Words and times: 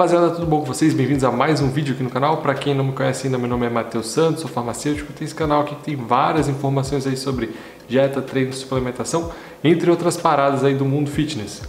rapaziada, 0.00 0.30
tudo 0.30 0.46
bom 0.46 0.60
com 0.60 0.64
vocês? 0.64 0.94
Bem-vindos 0.94 1.24
a 1.24 1.30
mais 1.30 1.60
um 1.60 1.68
vídeo 1.68 1.92
aqui 1.92 2.02
no 2.02 2.08
canal. 2.08 2.38
Para 2.38 2.54
quem 2.54 2.74
não 2.74 2.82
me 2.82 2.92
conhece 2.92 3.26
ainda, 3.26 3.36
meu 3.36 3.46
nome 3.46 3.66
é 3.66 3.68
Matheus 3.68 4.06
Santos, 4.06 4.40
sou 4.40 4.48
farmacêutico. 4.48 5.12
Tem 5.12 5.26
esse 5.26 5.34
canal 5.34 5.60
aqui 5.60 5.74
que 5.74 5.82
tem 5.82 5.94
várias 5.94 6.48
informações 6.48 7.06
aí 7.06 7.18
sobre 7.18 7.50
dieta, 7.86 8.22
treino, 8.22 8.50
suplementação, 8.50 9.30
entre 9.62 9.90
outras 9.90 10.16
paradas 10.16 10.64
aí 10.64 10.74
do 10.74 10.86
mundo 10.86 11.10
fitness. 11.10 11.60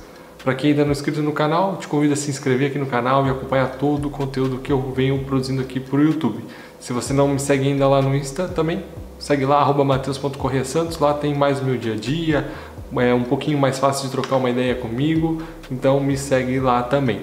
Para 0.41 0.55
quem 0.55 0.69
ainda 0.69 0.83
não 0.83 0.91
é 0.91 0.93
inscrito 0.93 1.21
no 1.21 1.33
canal, 1.33 1.75
te 1.75 1.89
convido 1.89 2.13
a 2.13 2.15
se 2.15 2.31
inscrever 2.31 2.69
aqui 2.69 2.79
no 2.79 2.85
canal 2.85 3.27
e 3.27 3.29
acompanhar 3.29 3.67
todo 3.71 4.07
o 4.07 4.09
conteúdo 4.09 4.59
que 4.59 4.71
eu 4.71 4.79
venho 4.95 5.19
produzindo 5.25 5.61
aqui 5.61 5.81
para 5.81 5.99
o 5.99 6.01
YouTube. 6.01 6.41
Se 6.79 6.93
você 6.93 7.11
não 7.11 7.27
me 7.27 7.37
segue 7.37 7.67
ainda 7.67 7.85
lá 7.85 8.01
no 8.01 8.15
Insta, 8.15 8.47
também 8.47 8.81
segue 9.19 9.43
lá, 9.43 9.59
arroba 9.59 9.83
mateus.correasantos, 9.83 10.97
lá 10.99 11.13
tem 11.13 11.35
mais 11.35 11.59
o 11.59 11.65
meu 11.65 11.75
dia 11.75 11.95
a 11.95 11.97
dia, 11.97 12.49
é 12.95 13.13
um 13.13 13.23
pouquinho 13.23 13.57
mais 13.57 13.77
fácil 13.77 14.05
de 14.05 14.11
trocar 14.13 14.37
uma 14.37 14.49
ideia 14.49 14.73
comigo, 14.73 15.41
então 15.69 15.99
me 15.99 16.17
segue 16.17 16.61
lá 16.61 16.81
também. 16.81 17.19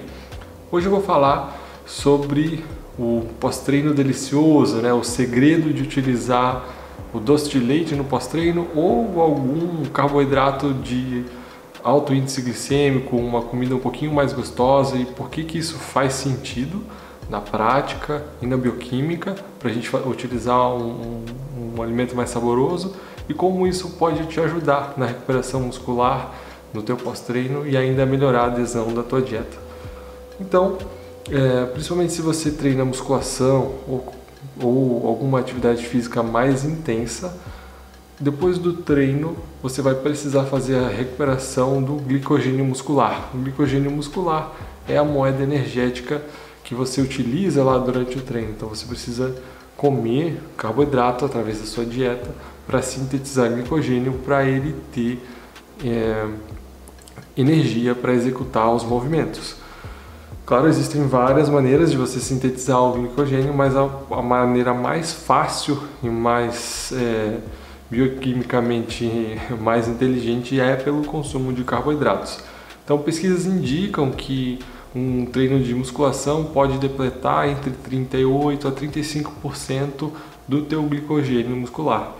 Hoje 0.71 0.85
eu 0.85 0.91
vou 0.91 1.01
falar 1.01 1.59
sobre 1.83 2.63
o 2.95 3.25
pós-treino 3.39 3.91
delicioso, 3.91 4.75
né? 4.75 4.93
o 4.93 5.03
segredo 5.03 5.73
de 5.73 5.81
utilizar 5.81 6.63
o 7.11 7.19
doce 7.19 7.49
de 7.49 7.57
leite 7.57 7.95
no 7.95 8.03
pós-treino 8.03 8.67
ou 8.75 9.19
algum 9.19 9.83
carboidrato 9.85 10.71
de 10.71 11.25
alto 11.83 12.13
índice 12.13 12.43
glicêmico, 12.43 13.17
uma 13.17 13.41
comida 13.41 13.73
um 13.73 13.79
pouquinho 13.79 14.13
mais 14.13 14.31
gostosa 14.31 14.95
e 14.95 15.05
por 15.05 15.31
que, 15.31 15.43
que 15.43 15.57
isso 15.57 15.79
faz 15.79 16.13
sentido 16.13 16.83
na 17.27 17.41
prática 17.41 18.23
e 18.39 18.45
na 18.45 18.55
bioquímica 18.55 19.33
para 19.57 19.71
a 19.71 19.73
gente 19.73 19.89
utilizar 20.05 20.69
um, 20.75 21.23
um, 21.57 21.79
um 21.79 21.81
alimento 21.81 22.15
mais 22.15 22.29
saboroso 22.29 22.95
e 23.27 23.33
como 23.33 23.65
isso 23.65 23.89
pode 23.97 24.27
te 24.27 24.39
ajudar 24.39 24.93
na 24.97 25.07
recuperação 25.07 25.61
muscular, 25.61 26.31
no 26.71 26.83
teu 26.83 26.95
pós-treino 26.95 27.67
e 27.67 27.75
ainda 27.75 28.05
melhorar 28.05 28.41
a 28.41 28.45
adesão 28.45 28.93
da 28.93 29.01
tua 29.01 29.19
dieta. 29.19 29.68
Então, 30.39 30.77
é, 31.29 31.65
principalmente 31.65 32.13
se 32.13 32.21
você 32.21 32.51
treina 32.51 32.83
musculação 32.85 33.75
ou, 33.87 34.13
ou 34.61 35.07
alguma 35.07 35.39
atividade 35.39 35.85
física 35.85 36.23
mais 36.23 36.63
intensa, 36.63 37.37
depois 38.19 38.57
do 38.57 38.73
treino 38.73 39.37
você 39.61 39.81
vai 39.81 39.95
precisar 39.95 40.45
fazer 40.45 40.75
a 40.77 40.87
recuperação 40.87 41.81
do 41.81 41.95
glicogênio 41.95 42.65
muscular. 42.65 43.29
O 43.33 43.37
glicogênio 43.37 43.91
muscular 43.91 44.53
é 44.87 44.97
a 44.97 45.03
moeda 45.03 45.43
energética 45.43 46.21
que 46.63 46.75
você 46.75 47.01
utiliza 47.01 47.63
lá 47.63 47.77
durante 47.77 48.17
o 48.17 48.21
treino. 48.21 48.51
Então 48.51 48.67
você 48.67 48.85
precisa 48.85 49.35
comer 49.77 50.41
carboidrato 50.57 51.23
através 51.23 51.59
da 51.59 51.65
sua 51.65 51.85
dieta 51.85 52.29
para 52.67 52.81
sintetizar 52.81 53.49
glicogênio 53.51 54.13
para 54.25 54.43
ele 54.43 54.75
ter 54.91 55.19
é, 55.85 56.27
energia 57.37 57.95
para 57.95 58.13
executar 58.13 58.69
os 58.73 58.83
movimentos. 58.83 59.55
Claro, 60.49 60.67
existem 60.67 61.05
várias 61.05 61.47
maneiras 61.47 61.91
de 61.91 61.97
você 61.97 62.19
sintetizar 62.19 62.81
o 62.81 62.93
glicogênio, 62.93 63.53
mas 63.53 63.75
a, 63.77 63.87
a 64.09 64.19
maneira 64.19 64.73
mais 64.73 65.13
fácil 65.13 65.79
e 66.01 66.09
mais 66.09 66.91
é, 66.91 67.37
bioquimicamente 67.87 69.39
mais 69.61 69.87
inteligente 69.87 70.59
é 70.59 70.75
pelo 70.75 71.05
consumo 71.05 71.53
de 71.53 71.63
carboidratos. 71.63 72.39
Então, 72.83 72.97
pesquisas 72.97 73.45
indicam 73.45 74.09
que 74.09 74.57
um 74.95 75.23
treino 75.23 75.63
de 75.63 75.75
musculação 75.75 76.45
pode 76.45 76.79
depletar 76.79 77.47
entre 77.47 77.69
38 77.69 78.67
a 78.67 78.71
35% 78.71 80.09
do 80.47 80.63
teu 80.63 80.81
glicogênio 80.81 81.55
muscular. 81.55 82.13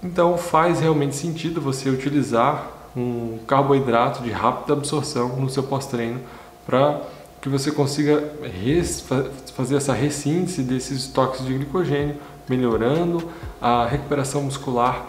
Então 0.00 0.38
faz 0.38 0.78
realmente 0.78 1.16
sentido 1.16 1.60
você 1.60 1.90
utilizar 1.90 2.64
um 2.96 3.38
carboidrato 3.44 4.22
de 4.22 4.30
rápida 4.30 4.72
absorção 4.72 5.30
no 5.30 5.50
seu 5.50 5.64
pós-treino 5.64 6.20
para 6.64 7.00
que 7.42 7.48
você 7.48 7.72
consiga 7.72 8.22
fazer 9.54 9.74
essa 9.74 9.92
ressíntese 9.92 10.62
desses 10.62 11.00
estoques 11.00 11.44
de 11.44 11.52
glicogênio, 11.52 12.14
melhorando 12.48 13.28
a 13.60 13.84
recuperação 13.84 14.42
muscular. 14.42 15.04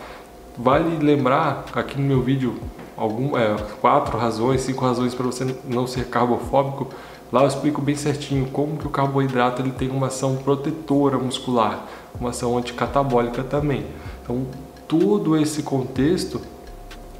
Vale 0.57 0.97
lembrar 0.97 1.65
aqui 1.73 2.01
no 2.01 2.07
meu 2.07 2.21
vídeo 2.23 2.59
algum, 2.97 3.37
é, 3.37 3.55
quatro 3.79 4.17
razões, 4.17 4.61
cinco 4.61 4.83
razões 4.83 5.13
para 5.13 5.27
você 5.27 5.55
não 5.63 5.85
ser 5.85 6.05
carbofóbico. 6.05 6.89
Lá 7.31 7.43
eu 7.43 7.47
explico 7.47 7.79
bem 7.79 7.95
certinho 7.95 8.47
como 8.47 8.77
que 8.77 8.87
o 8.87 8.89
carboidrato 8.89 9.61
ele 9.61 9.71
tem 9.71 9.91
uma 9.91 10.07
ação 10.07 10.35
protetora 10.37 11.19
muscular, 11.19 11.85
uma 12.19 12.31
ação 12.31 12.57
anticatabólica 12.57 13.43
também. 13.43 13.85
Então 14.23 14.47
todo 14.87 15.37
esse 15.37 15.61
contexto 15.61 16.41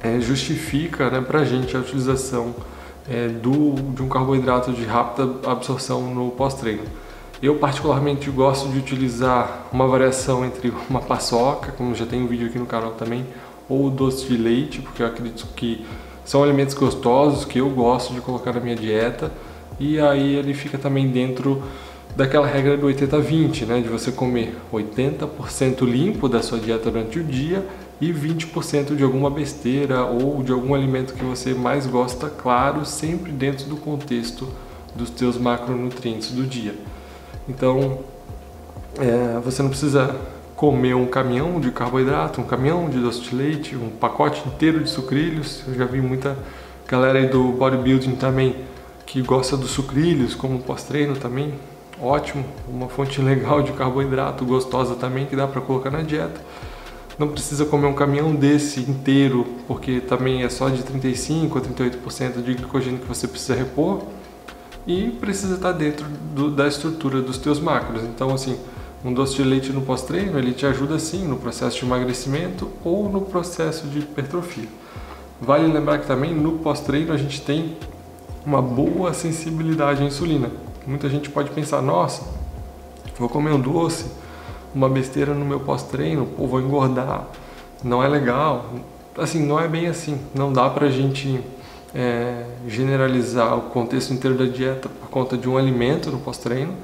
é, 0.02 0.18
justifica 0.18 1.08
né, 1.08 1.20
para 1.20 1.40
a 1.40 1.44
gente 1.44 1.76
a 1.76 1.80
utilização 1.80 2.52
é, 3.08 3.28
do, 3.28 3.74
de 3.92 4.02
um 4.02 4.08
carboidrato 4.08 4.72
de 4.72 4.84
rápida 4.84 5.48
absorção 5.48 6.02
no 6.14 6.30
pós-treino. 6.30 6.82
Eu 7.42 7.56
particularmente 7.56 8.30
gosto 8.30 8.68
de 8.68 8.78
utilizar 8.78 9.66
uma 9.72 9.86
variação 9.86 10.44
entre 10.44 10.72
uma 10.88 11.00
paçoca, 11.00 11.72
como 11.72 11.94
já 11.94 12.06
tem 12.06 12.22
um 12.22 12.26
vídeo 12.26 12.46
aqui 12.46 12.58
no 12.58 12.66
canal 12.66 12.92
também, 12.92 13.26
ou 13.68 13.90
doce 13.90 14.26
de 14.26 14.36
leite, 14.36 14.80
porque 14.80 15.02
eu 15.02 15.06
acredito 15.06 15.46
que 15.54 15.84
são 16.24 16.42
alimentos 16.42 16.74
gostosos 16.74 17.44
que 17.44 17.58
eu 17.58 17.68
gosto 17.70 18.14
de 18.14 18.20
colocar 18.20 18.52
na 18.52 18.60
minha 18.60 18.76
dieta 18.76 19.30
e 19.78 19.98
aí 19.98 20.36
ele 20.36 20.54
fica 20.54 20.78
também 20.78 21.08
dentro 21.08 21.62
daquela 22.16 22.46
regra 22.46 22.76
do 22.76 22.86
80-20, 22.86 23.66
né, 23.66 23.80
de 23.80 23.88
você 23.88 24.12
comer 24.12 24.56
80% 24.72 25.82
limpo 25.82 26.28
da 26.28 26.42
sua 26.42 26.58
dieta 26.58 26.90
durante 26.90 27.18
o 27.18 27.24
dia 27.24 27.66
e 28.10 28.12
20% 28.12 28.94
de 28.94 29.02
alguma 29.02 29.30
besteira 29.30 30.04
ou 30.04 30.42
de 30.42 30.52
algum 30.52 30.74
alimento 30.74 31.14
que 31.14 31.24
você 31.24 31.54
mais 31.54 31.86
gosta, 31.86 32.28
claro, 32.28 32.84
sempre 32.84 33.32
dentro 33.32 33.66
do 33.66 33.76
contexto 33.76 34.48
dos 34.94 35.10
teus 35.10 35.38
macronutrientes 35.38 36.30
do 36.30 36.44
dia. 36.44 36.74
Então, 37.48 38.00
é, 38.98 39.40
você 39.40 39.62
não 39.62 39.70
precisa 39.70 40.14
comer 40.54 40.94
um 40.94 41.06
caminhão 41.06 41.58
de 41.58 41.70
carboidrato, 41.70 42.40
um 42.40 42.44
caminhão 42.44 42.88
de 42.88 42.98
doce 42.98 43.22
de 43.22 43.34
leite, 43.34 43.74
um 43.74 43.90
pacote 43.90 44.46
inteiro 44.46 44.80
de 44.80 44.90
sucrilhos. 44.90 45.62
Eu 45.66 45.74
já 45.74 45.84
vi 45.84 46.00
muita 46.00 46.36
galera 46.86 47.18
aí 47.18 47.26
do 47.26 47.52
bodybuilding 47.52 48.16
também 48.16 48.56
que 49.06 49.22
gosta 49.22 49.56
dos 49.56 49.70
sucrilhos 49.70 50.34
como 50.34 50.60
pós-treino 50.60 51.16
também 51.16 51.54
ótimo, 52.00 52.44
uma 52.68 52.88
fonte 52.88 53.20
legal 53.22 53.62
de 53.62 53.72
carboidrato, 53.72 54.44
gostosa 54.44 54.94
também, 54.94 55.26
que 55.26 55.36
dá 55.36 55.46
para 55.46 55.60
colocar 55.60 55.90
na 55.90 56.02
dieta. 56.02 56.40
Não 57.18 57.28
precisa 57.28 57.64
comer 57.64 57.86
um 57.86 57.94
caminhão 57.94 58.34
desse 58.34 58.80
inteiro, 58.80 59.46
porque 59.68 60.00
também 60.00 60.42
é 60.42 60.48
só 60.48 60.68
de 60.68 60.82
35 60.82 61.58
a 61.58 61.60
38% 61.60 62.42
de 62.42 62.54
glicogênio 62.54 62.98
que 62.98 63.06
você 63.06 63.28
precisa 63.28 63.54
repor 63.54 64.02
e 64.86 65.10
precisa 65.10 65.54
estar 65.54 65.72
dentro 65.72 66.06
do, 66.34 66.50
da 66.50 66.66
estrutura 66.66 67.22
dos 67.22 67.38
teus 67.38 67.60
macros. 67.60 68.02
Então, 68.02 68.34
assim, 68.34 68.58
um 69.04 69.12
doce 69.12 69.36
de 69.36 69.44
leite 69.44 69.72
no 69.72 69.82
pós-treino, 69.82 70.38
ele 70.38 70.52
te 70.52 70.66
ajuda 70.66 70.98
sim 70.98 71.26
no 71.26 71.36
processo 71.36 71.78
de 71.78 71.84
emagrecimento 71.84 72.70
ou 72.82 73.08
no 73.08 73.20
processo 73.20 73.86
de 73.86 74.00
hipertrofia. 74.00 74.68
Vale 75.40 75.66
lembrar 75.72 75.98
que 75.98 76.06
também 76.06 76.34
no 76.34 76.52
pós-treino 76.58 77.12
a 77.12 77.16
gente 77.16 77.40
tem 77.42 77.76
uma 78.44 78.60
boa 78.60 79.12
sensibilidade 79.14 80.02
à 80.02 80.06
insulina. 80.06 80.50
Muita 80.86 81.08
gente 81.08 81.30
pode 81.30 81.50
pensar, 81.50 81.80
nossa, 81.80 82.22
vou 83.18 83.28
comer 83.28 83.52
um 83.52 83.60
doce, 83.60 84.06
uma 84.74 84.88
besteira 84.88 85.32
no 85.32 85.44
meu 85.44 85.60
pós-treino, 85.60 86.26
pô, 86.26 86.46
vou 86.46 86.60
engordar, 86.60 87.26
não 87.82 88.02
é 88.02 88.08
legal. 88.08 88.66
Assim, 89.16 89.44
não 89.44 89.60
é 89.60 89.68
bem 89.68 89.86
assim. 89.86 90.18
Não 90.34 90.52
dá 90.52 90.68
pra 90.68 90.88
gente 90.88 91.40
é, 91.94 92.44
generalizar 92.66 93.56
o 93.56 93.62
contexto 93.62 94.12
inteiro 94.12 94.36
da 94.36 94.46
dieta 94.46 94.88
por 94.88 95.08
conta 95.08 95.36
de 95.36 95.48
um 95.48 95.56
alimento 95.56 96.10
no 96.10 96.18
pós-treino. 96.18 96.74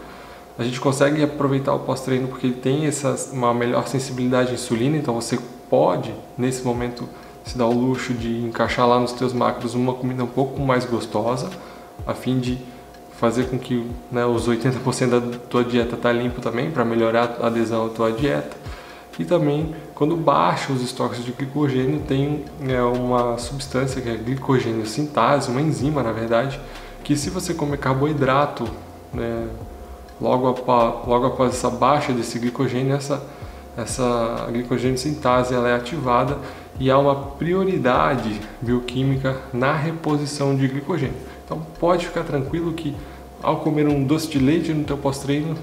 A 0.59 0.63
gente 0.63 0.79
consegue 0.79 1.23
aproveitar 1.23 1.75
o 1.75 1.81
pós-treino 1.81 2.29
porque 2.29 2.47
ele 2.47 2.57
tem 2.57 2.87
essa, 2.87 3.17
uma 3.33 3.53
melhor 3.53 3.89
sensibilidade 3.89 4.51
à 4.51 4.55
insulina, 4.55 4.97
então 4.97 5.15
você 5.15 5.39
pode, 5.71 6.15
nesse 6.37 6.63
momento, 6.63 7.09
se 7.45 7.57
dar 7.57 7.67
o 7.67 7.73
luxo 7.73 8.13
de 8.13 8.45
encaixar 8.45 8.87
lá 8.87 9.01
nos 9.01 9.13
teus 9.13 9.33
macros 9.33 9.75
uma 9.75 9.95
comida 9.95 10.23
um 10.23 10.29
pouco 10.29 10.61
mais 10.61 10.85
gostosa, 10.85 11.49
a 12.07 12.13
fim 12.13 12.39
de 12.39 12.59
fazer 13.21 13.51
com 13.51 13.59
que 13.59 13.87
né, 14.11 14.25
os 14.25 14.49
80% 14.49 15.11
da 15.11 15.39
tua 15.51 15.63
dieta 15.63 15.95
tá 15.95 16.11
limpo 16.11 16.41
também 16.41 16.71
para 16.71 16.87
melhorar 16.87 17.37
a 17.43 17.49
adesão 17.49 17.85
à 17.85 17.89
tua 17.91 18.11
dieta. 18.11 18.57
E 19.19 19.25
também, 19.27 19.75
quando 19.95 20.17
baixa 20.17 20.73
os 20.73 20.81
estoques 20.81 21.23
de 21.23 21.31
glicogênio, 21.31 22.01
tem 22.01 22.47
né, 22.59 22.83
uma 22.83 23.37
substância 23.37 24.01
que 24.01 24.09
é 24.09 24.15
glicogênio 24.17 24.87
sintase, 24.87 25.51
uma 25.51 25.61
enzima 25.61 26.03
na 26.03 26.13
verdade, 26.13 26.59
que 27.05 27.15
se 27.15 27.29
você 27.29 27.53
comer 27.53 27.77
carboidrato 27.77 28.67
né, 29.13 29.49
logo, 30.19 30.49
após, 30.49 31.07
logo 31.07 31.27
após 31.27 31.53
essa 31.53 31.69
baixa 31.69 32.15
desse 32.15 32.39
glicogênio, 32.39 32.97
essa, 32.97 33.23
essa 33.77 34.49
glicogênio 34.51 34.99
sintase 34.99 35.55
ela 35.55 35.69
é 35.69 35.75
ativada 35.75 36.39
e 36.79 36.91
há 36.91 36.99
uma 36.99 37.15
prioridade 37.15 38.41
bioquímica 38.61 39.37
na 39.53 39.75
reposição 39.75 40.57
de 40.57 40.67
glicogênio. 40.67 41.17
Então 41.45 41.61
pode 41.79 42.07
ficar 42.07 42.25
tranquilo 42.25 42.73
que 42.73 42.97
ao 43.43 43.61
comer 43.61 43.89
um 43.89 44.05
doce 44.05 44.29
de 44.29 44.39
leite 44.39 44.73
no 44.73 44.85
teu 44.85 44.99
pós-treino, 44.99 45.57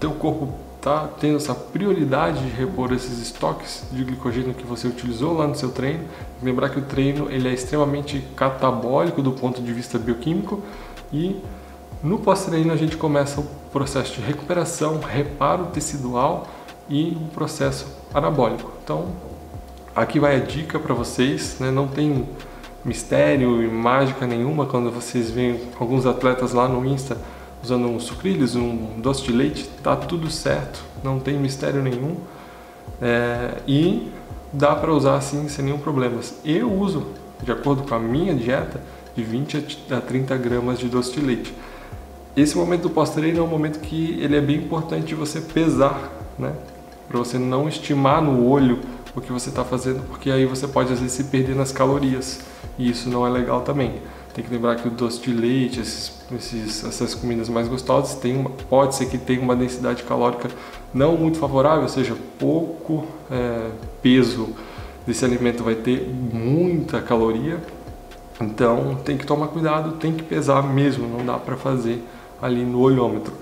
teu 0.00 0.12
corpo 0.12 0.52
está 0.76 1.08
tendo 1.18 1.36
essa 1.36 1.54
prioridade 1.54 2.42
de 2.42 2.50
repor 2.50 2.92
esses 2.92 3.18
estoques 3.20 3.84
de 3.90 4.04
glicogênio 4.04 4.52
que 4.52 4.66
você 4.66 4.86
utilizou 4.86 5.32
lá 5.32 5.46
no 5.46 5.54
seu 5.54 5.70
treino. 5.70 6.04
Lembrar 6.42 6.68
que 6.68 6.78
o 6.78 6.82
treino 6.82 7.30
ele 7.30 7.48
é 7.48 7.54
extremamente 7.54 8.22
catabólico 8.36 9.22
do 9.22 9.32
ponto 9.32 9.62
de 9.62 9.72
vista 9.72 9.98
bioquímico 9.98 10.62
e 11.12 11.40
No 12.04 12.18
pós-treino 12.18 12.70
a 12.70 12.76
gente 12.76 12.98
começa 12.98 13.40
o 13.40 13.44
processo 13.72 14.12
de 14.16 14.20
recuperação, 14.20 15.00
reparo 15.00 15.68
tecidual 15.72 16.46
e 16.88 17.16
um 17.20 17.28
processo 17.28 17.86
anabólico. 18.12 18.72
Então, 18.82 19.08
aqui 19.94 20.18
vai 20.18 20.36
a 20.36 20.40
dica 20.40 20.78
para 20.78 20.94
vocês, 20.94 21.56
né? 21.60 21.70
não 21.70 21.88
tem 21.88 22.28
mistério 22.84 23.62
e 23.62 23.68
mágica 23.68 24.26
nenhuma 24.26 24.66
quando 24.66 24.90
vocês 24.90 25.30
veem 25.30 25.60
alguns 25.80 26.04
atletas 26.04 26.52
lá 26.52 26.68
no 26.68 26.84
Insta 26.84 27.16
usando 27.62 27.88
um 27.88 27.98
sucrilhos, 27.98 28.54
um 28.54 29.00
doce 29.00 29.22
de 29.22 29.32
leite, 29.32 29.66
tá 29.82 29.96
tudo 29.96 30.30
certo, 30.30 30.84
não 31.02 31.18
tem 31.18 31.38
mistério 31.38 31.82
nenhum 31.82 32.16
é, 33.00 33.54
e 33.66 34.12
dá 34.52 34.74
para 34.76 34.92
usar 34.92 35.16
assim 35.16 35.48
sem 35.48 35.64
nenhum 35.64 35.78
problema. 35.78 36.20
Eu 36.44 36.70
uso, 36.70 37.06
de 37.42 37.50
acordo 37.50 37.82
com 37.82 37.94
a 37.94 37.98
minha 37.98 38.34
dieta, 38.34 38.80
de 39.16 39.22
20 39.22 39.80
a 39.90 40.00
30 40.00 40.36
gramas 40.36 40.78
de 40.78 40.88
doce 40.88 41.12
de 41.12 41.20
leite. 41.20 41.54
Esse 42.36 42.56
momento 42.56 42.82
do 42.82 42.90
pós-treino 42.90 43.38
é 43.38 43.42
um 43.42 43.46
momento 43.46 43.78
que 43.80 44.18
ele 44.20 44.36
é 44.36 44.40
bem 44.40 44.56
importante 44.56 45.14
você 45.14 45.40
pesar, 45.40 46.12
né? 46.38 46.52
Para 47.08 47.18
você 47.18 47.38
não 47.38 47.68
estimar 47.68 48.22
no 48.22 48.46
olho 48.46 48.80
o 49.14 49.20
que 49.20 49.32
você 49.32 49.48
está 49.48 49.64
fazendo, 49.64 50.02
porque 50.08 50.30
aí 50.30 50.44
você 50.44 50.66
pode 50.66 50.92
às 50.92 50.98
vezes 50.98 51.14
se 51.14 51.24
perder 51.24 51.54
nas 51.54 51.70
calorias 51.70 52.40
e 52.78 52.90
isso 52.90 53.08
não 53.08 53.26
é 53.26 53.30
legal 53.30 53.60
também. 53.60 53.94
Tem 54.34 54.44
que 54.44 54.52
lembrar 54.52 54.74
que 54.74 54.88
o 54.88 54.90
doce 54.90 55.20
de 55.20 55.32
leite, 55.32 55.78
esses, 55.78 56.12
esses, 56.36 56.84
essas 56.84 57.14
comidas 57.14 57.48
mais 57.48 57.68
gostosas, 57.68 58.16
tem 58.16 58.36
uma, 58.36 58.50
pode 58.50 58.96
ser 58.96 59.06
que 59.06 59.16
tenha 59.16 59.40
uma 59.40 59.54
densidade 59.54 60.02
calórica 60.02 60.48
não 60.92 61.16
muito 61.16 61.38
favorável, 61.38 61.82
ou 61.82 61.88
seja, 61.88 62.16
pouco 62.38 63.06
é, 63.30 63.70
peso 64.02 64.48
desse 65.06 65.24
alimento 65.24 65.62
vai 65.62 65.76
ter 65.76 66.08
muita 66.08 67.00
caloria. 67.00 67.60
Então 68.40 68.98
tem 69.04 69.16
que 69.16 69.24
tomar 69.24 69.48
cuidado, 69.48 69.92
tem 69.92 70.12
que 70.12 70.24
pesar 70.24 70.62
mesmo, 70.62 71.06
não 71.06 71.24
dá 71.24 71.38
para 71.38 71.56
fazer 71.56 72.02
ali 72.42 72.64
no 72.64 72.80
olhômetro. 72.80 73.32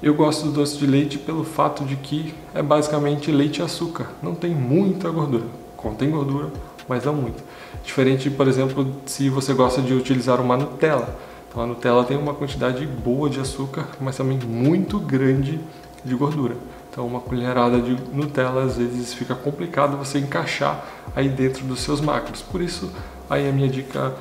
Eu 0.00 0.14
gosto 0.14 0.46
do 0.46 0.52
doce 0.52 0.76
de 0.78 0.86
leite 0.86 1.18
pelo 1.18 1.42
fato 1.42 1.84
de 1.84 1.96
que 1.96 2.32
é 2.54 2.62
basicamente 2.62 3.32
leite 3.32 3.58
e 3.58 3.62
açúcar, 3.62 4.06
não 4.22 4.32
tem 4.32 4.54
muita 4.54 5.10
gordura. 5.10 5.44
Contém 5.76 6.10
gordura, 6.10 6.52
mas 6.88 7.04
não 7.04 7.14
muito. 7.14 7.42
Diferente, 7.82 8.30
por 8.30 8.46
exemplo, 8.46 8.94
se 9.06 9.28
você 9.28 9.52
gosta 9.52 9.82
de 9.82 9.92
utilizar 9.92 10.40
uma 10.40 10.56
Nutella. 10.56 11.16
Então 11.48 11.62
a 11.62 11.66
Nutella 11.66 12.04
tem 12.04 12.16
uma 12.16 12.32
quantidade 12.32 12.86
boa 12.86 13.28
de 13.28 13.40
açúcar, 13.40 13.88
mas 14.00 14.16
também 14.16 14.38
muito 14.38 15.00
grande 15.00 15.58
de 16.04 16.14
gordura. 16.14 16.56
Então 16.90 17.04
uma 17.04 17.20
colherada 17.20 17.80
de 17.80 17.96
Nutella 18.12 18.62
às 18.62 18.76
vezes 18.76 19.12
fica 19.12 19.34
complicado 19.34 19.96
você 19.96 20.20
encaixar 20.20 20.84
aí 21.14 21.28
dentro 21.28 21.64
dos 21.64 21.80
seus 21.80 22.00
macros. 22.00 22.40
Por 22.40 22.60
isso 22.60 22.88
aí 23.28 23.48
a 23.48 23.52
minha 23.52 23.68
dica 23.68 24.14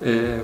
é, 0.00 0.42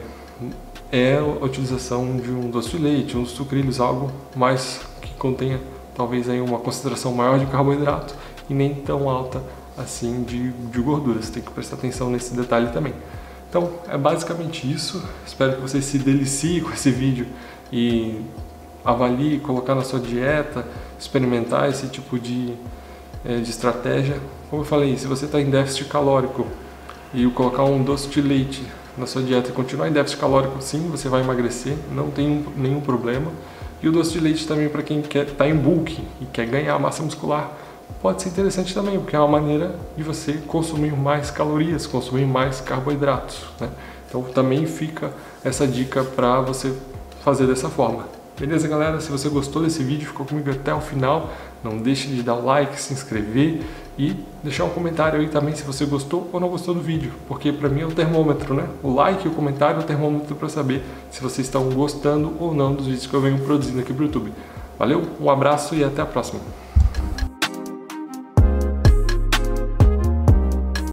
é 0.93 1.19
a 1.19 1.45
utilização 1.45 2.17
de 2.17 2.31
um 2.31 2.51
doce 2.51 2.71
de 2.71 2.79
leite, 2.79 3.17
uns 3.17 3.31
sucrilhos, 3.31 3.81
algo 3.81 4.11
mais 4.35 4.81
que 5.01 5.13
contenha 5.15 5.61
talvez 5.95 6.29
aí 6.29 6.41
uma 6.41 6.59
concentração 6.59 7.13
maior 7.13 7.39
de 7.39 7.47
carboidrato 7.47 8.15
e 8.49 8.55
nem 8.55 8.75
tão 8.75 9.09
alta 9.09 9.43
assim 9.77 10.23
de, 10.23 10.51
de 10.51 11.31
tem 11.33 11.43
que 11.43 11.51
prestar 11.51 11.77
atenção 11.77 12.11
nesse 12.11 12.35
detalhe 12.35 12.73
também. 12.73 12.95
Então 13.49 13.71
é 13.89 13.97
basicamente 13.97 14.71
isso. 14.71 15.03
Espero 15.27 15.57
que 15.57 15.61
você 15.61 15.81
se 15.83 15.99
delicie 15.99 16.61
com 16.61 16.73
esse 16.73 16.91
vídeo 16.91 17.27
e 17.73 18.21
avalie, 18.85 19.41
colocar 19.41 19.75
na 19.75 19.83
sua 19.83 20.01
dieta, 20.01 20.67
experimentar 20.99 21.69
esse 21.69 21.87
tipo 21.89 22.19
de, 22.19 22.55
é, 23.25 23.37
de 23.39 23.51
estratégia. 23.51 24.21
Como 24.49 24.63
eu 24.63 24.67
falei, 24.67 24.97
se 24.97 25.07
você 25.07 25.27
está 25.27 25.41
em 25.41 25.51
déficit 25.51 25.85
calórico 25.87 26.47
e 27.13 27.27
colocar 27.31 27.65
um 27.65 27.83
doce 27.83 28.09
de 28.09 28.21
leite 28.21 28.63
na 29.01 29.07
sua 29.07 29.23
dieta 29.23 29.51
continuar 29.51 29.89
em 29.89 29.93
déficit 29.93 30.21
calórico, 30.21 30.61
sim, 30.61 30.89
você 30.91 31.09
vai 31.09 31.23
emagrecer, 31.23 31.75
não 31.91 32.11
tem 32.11 32.45
nenhum 32.55 32.81
problema. 32.81 33.33
E 33.83 33.89
o 33.89 33.93
doce 33.93 34.13
de 34.13 34.21
leite 34.21 34.47
também 34.47 34.69
para 34.69 34.83
quem 34.83 35.01
quer 35.01 35.27
está 35.27 35.49
em 35.49 35.57
bulk 35.57 35.99
e 36.21 36.27
quer 36.27 36.47
ganhar 36.47 36.79
massa 36.79 37.03
muscular, 37.03 37.51
pode 38.03 38.23
ser 38.23 38.29
interessante 38.29 38.75
também, 38.75 38.99
porque 38.99 39.17
é 39.17 39.19
uma 39.19 39.41
maneira 39.41 39.75
de 39.97 40.03
você 40.03 40.35
consumir 40.47 40.93
mais 40.93 41.31
calorias, 41.31 41.87
consumir 41.87 42.27
mais 42.27 42.61
carboidratos. 42.61 43.43
Né? 43.59 43.71
Então 44.07 44.23
também 44.23 44.67
fica 44.67 45.11
essa 45.43 45.67
dica 45.67 46.05
para 46.05 46.43
você 46.43 46.75
fazer 47.25 47.47
dessa 47.47 47.71
forma. 47.71 48.07
Beleza, 48.39 48.69
galera? 48.69 49.01
Se 49.01 49.11
você 49.11 49.29
gostou 49.29 49.63
desse 49.63 49.83
vídeo, 49.83 50.07
ficou 50.07 50.27
comigo 50.27 50.51
até 50.51 50.75
o 50.75 50.81
final, 50.81 51.31
não 51.63 51.79
deixe 51.79 52.09
de 52.09 52.23
dar 52.23 52.35
o 52.35 52.45
like, 52.45 52.81
se 52.81 52.93
inscrever 52.93 53.63
e 54.01 54.17
deixar 54.43 54.65
um 54.65 54.71
comentário 54.71 55.21
aí 55.21 55.29
também 55.29 55.55
se 55.55 55.63
você 55.63 55.85
gostou 55.85 56.27
ou 56.33 56.41
não 56.41 56.49
gostou 56.49 56.75
do 56.75 56.81
vídeo, 56.81 57.13
porque 57.29 57.53
para 57.53 57.69
mim 57.69 57.83
é 57.83 57.85
o 57.85 57.91
termômetro, 57.91 58.55
né? 58.55 58.67
O 58.83 58.95
like 58.95 59.29
e 59.29 59.31
o 59.31 59.35
comentário 59.35 59.77
é 59.77 59.81
o 59.81 59.87
termômetro 59.87 60.35
para 60.35 60.49
saber 60.49 60.83
se 61.11 61.21
vocês 61.21 61.47
estão 61.47 61.69
gostando 61.69 62.33
ou 62.41 62.55
não 62.55 62.73
dos 62.73 62.87
vídeos 62.87 63.07
que 63.07 63.13
eu 63.13 63.21
venho 63.21 63.39
produzindo 63.41 63.79
aqui 63.79 63.93
pro 63.93 64.07
YouTube. 64.07 64.33
Valeu, 64.79 65.03
um 65.21 65.29
abraço 65.29 65.75
e 65.75 65.85
até 65.85 66.01
a 66.01 66.07
próxima. 66.07 66.41